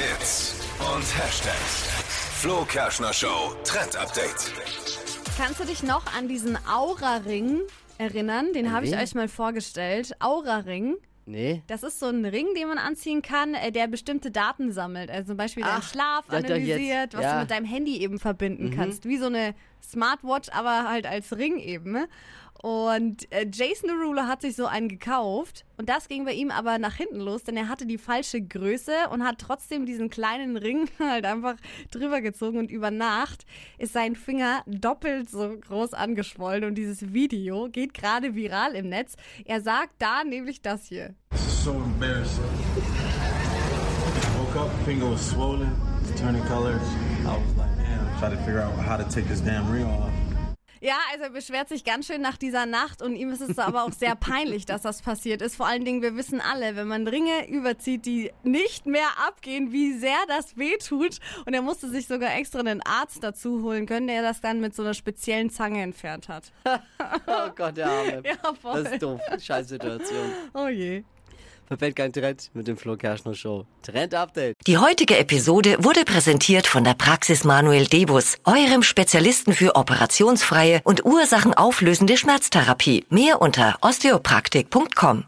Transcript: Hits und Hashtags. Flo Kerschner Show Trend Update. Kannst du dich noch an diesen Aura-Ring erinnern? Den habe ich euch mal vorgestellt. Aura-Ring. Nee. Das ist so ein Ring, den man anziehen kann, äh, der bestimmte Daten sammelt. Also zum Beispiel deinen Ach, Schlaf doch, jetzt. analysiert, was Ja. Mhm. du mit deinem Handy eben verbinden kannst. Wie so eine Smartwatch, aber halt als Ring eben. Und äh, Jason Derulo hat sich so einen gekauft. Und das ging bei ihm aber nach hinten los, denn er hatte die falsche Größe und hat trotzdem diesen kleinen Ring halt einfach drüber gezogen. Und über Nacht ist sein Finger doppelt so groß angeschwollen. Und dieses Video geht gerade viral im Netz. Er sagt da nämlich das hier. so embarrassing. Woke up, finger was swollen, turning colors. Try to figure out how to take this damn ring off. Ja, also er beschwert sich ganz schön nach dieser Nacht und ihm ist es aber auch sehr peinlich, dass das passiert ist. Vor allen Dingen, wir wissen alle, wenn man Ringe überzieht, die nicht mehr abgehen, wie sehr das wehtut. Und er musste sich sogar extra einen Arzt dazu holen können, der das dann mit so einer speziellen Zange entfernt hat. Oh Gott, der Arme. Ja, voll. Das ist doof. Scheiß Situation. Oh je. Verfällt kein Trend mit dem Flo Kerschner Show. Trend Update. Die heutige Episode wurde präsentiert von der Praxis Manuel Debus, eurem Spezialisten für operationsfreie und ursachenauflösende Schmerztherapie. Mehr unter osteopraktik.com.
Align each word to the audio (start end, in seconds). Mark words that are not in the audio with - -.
Hits 0.00 0.54
und 0.78 1.02
Hashtags. 1.18 1.88
Flo 2.40 2.64
Kerschner 2.64 3.12
Show 3.12 3.52
Trend 3.64 3.96
Update. 3.96 4.50
Kannst 5.36 5.60
du 5.60 5.64
dich 5.64 5.82
noch 5.82 6.04
an 6.16 6.26
diesen 6.26 6.56
Aura-Ring 6.66 7.60
erinnern? 7.98 8.54
Den 8.54 8.72
habe 8.72 8.86
ich 8.86 8.96
euch 8.96 9.14
mal 9.14 9.28
vorgestellt. 9.28 10.12
Aura-Ring. 10.20 10.96
Nee. 11.26 11.62
Das 11.66 11.82
ist 11.82 12.00
so 12.00 12.06
ein 12.06 12.24
Ring, 12.24 12.46
den 12.56 12.68
man 12.68 12.78
anziehen 12.78 13.20
kann, 13.20 13.52
äh, 13.54 13.70
der 13.72 13.88
bestimmte 13.88 14.30
Daten 14.30 14.72
sammelt. 14.72 15.10
Also 15.10 15.28
zum 15.28 15.36
Beispiel 15.36 15.64
deinen 15.64 15.80
Ach, 15.82 15.88
Schlaf 15.88 16.24
doch, 16.26 16.32
jetzt. 16.38 16.46
analysiert, 16.46 17.14
was 17.14 17.22
Ja. 17.22 17.28
Mhm. 17.28 17.34
du 17.34 17.40
mit 17.42 17.50
deinem 17.50 17.66
Handy 17.66 17.98
eben 17.98 18.18
verbinden 18.18 18.70
kannst. 18.74 19.04
Wie 19.04 19.18
so 19.18 19.26
eine 19.26 19.54
Smartwatch, 19.82 20.48
aber 20.52 20.88
halt 20.88 21.06
als 21.06 21.36
Ring 21.36 21.58
eben. 21.58 22.06
Und 22.62 23.32
äh, 23.32 23.46
Jason 23.50 23.88
Derulo 23.88 24.24
hat 24.24 24.42
sich 24.42 24.54
so 24.54 24.66
einen 24.66 24.88
gekauft. 24.88 25.64
Und 25.78 25.88
das 25.88 26.08
ging 26.08 26.26
bei 26.26 26.34
ihm 26.34 26.50
aber 26.50 26.78
nach 26.78 26.94
hinten 26.94 27.20
los, 27.20 27.42
denn 27.42 27.56
er 27.56 27.68
hatte 27.68 27.86
die 27.86 27.96
falsche 27.96 28.42
Größe 28.42 28.92
und 29.10 29.24
hat 29.24 29.38
trotzdem 29.38 29.86
diesen 29.86 30.10
kleinen 30.10 30.58
Ring 30.58 30.90
halt 30.98 31.24
einfach 31.24 31.56
drüber 31.90 32.20
gezogen. 32.20 32.58
Und 32.58 32.70
über 32.70 32.90
Nacht 32.90 33.46
ist 33.78 33.94
sein 33.94 34.14
Finger 34.14 34.62
doppelt 34.66 35.30
so 35.30 35.56
groß 35.58 35.94
angeschwollen. 35.94 36.64
Und 36.64 36.74
dieses 36.74 37.14
Video 37.14 37.68
geht 37.70 37.94
gerade 37.94 38.34
viral 38.34 38.74
im 38.74 38.90
Netz. 38.90 39.16
Er 39.46 39.62
sagt 39.62 39.94
da 39.98 40.22
nämlich 40.22 40.60
das 40.60 40.86
hier. 40.86 41.14
so 41.64 41.72
embarrassing. 41.72 42.44
Woke 44.38 44.60
up, 44.60 44.70
finger 44.84 45.10
was 45.10 45.30
swollen, 45.30 45.70
turning 46.16 46.44
colors. 46.44 46.82
Try 48.20 48.28
to 48.28 48.36
figure 48.42 48.60
out 48.60 48.74
how 48.74 48.98
to 48.98 49.04
take 49.04 49.26
this 49.28 49.40
damn 49.40 49.70
ring 49.72 49.86
off. 49.86 50.10
Ja, 50.82 50.96
also 51.12 51.24
er 51.24 51.30
beschwert 51.30 51.68
sich 51.68 51.84
ganz 51.84 52.06
schön 52.06 52.22
nach 52.22 52.38
dieser 52.38 52.64
Nacht 52.64 53.02
und 53.02 53.14
ihm 53.14 53.30
ist 53.30 53.42
es 53.42 53.58
aber 53.58 53.84
auch 53.84 53.92
sehr 53.92 54.14
peinlich, 54.14 54.64
dass 54.64 54.82
das 54.82 55.02
passiert 55.02 55.42
ist. 55.42 55.56
Vor 55.56 55.66
allen 55.66 55.84
Dingen, 55.84 56.00
wir 56.00 56.16
wissen 56.16 56.40
alle, 56.40 56.74
wenn 56.74 56.88
man 56.88 57.06
Ringe 57.06 57.48
überzieht, 57.48 58.06
die 58.06 58.30
nicht 58.42 58.86
mehr 58.86 59.08
abgehen, 59.26 59.72
wie 59.72 59.92
sehr 59.92 60.16
das 60.28 60.56
wehtut. 60.56 61.18
Und 61.44 61.52
er 61.52 61.60
musste 61.60 61.88
sich 61.90 62.06
sogar 62.06 62.34
extra 62.34 62.60
einen 62.60 62.80
Arzt 62.82 63.22
dazu 63.22 63.62
holen 63.62 63.84
können, 63.84 64.06
der 64.06 64.22
das 64.22 64.40
dann 64.40 64.60
mit 64.60 64.74
so 64.74 64.82
einer 64.82 64.94
speziellen 64.94 65.50
Zange 65.50 65.82
entfernt 65.82 66.28
hat. 66.28 66.52
Oh 67.26 67.50
Gott, 67.54 67.76
der 67.76 67.88
Arme. 67.88 68.22
Ja, 68.24 68.54
voll. 68.54 68.82
Das 68.82 68.92
ist 68.92 69.02
doof. 69.02 69.20
Scheiß 69.38 69.68
Situation. 69.68 70.32
Oh 70.54 70.68
je. 70.68 71.04
Verfällt 71.70 71.94
kein 71.94 72.12
Trend 72.12 72.50
mit 72.52 72.66
dem 72.66 72.76
Flo 72.76 72.96
Kerschner 72.96 73.32
Show. 73.32 73.64
Trend 73.82 74.12
Update. 74.12 74.56
Die 74.66 74.78
heutige 74.78 75.16
Episode 75.16 75.76
wurde 75.78 76.04
präsentiert 76.04 76.66
von 76.66 76.82
der 76.82 76.94
Praxis 76.94 77.44
Manuel 77.44 77.86
Debus, 77.86 78.38
eurem 78.42 78.82
Spezialisten 78.82 79.52
für 79.52 79.76
operationsfreie 79.76 80.80
und 80.82 81.04
ursachenauflösende 81.04 82.16
Schmerztherapie. 82.16 83.06
Mehr 83.08 83.40
unter 83.40 83.76
osteopraktik.com. 83.82 85.26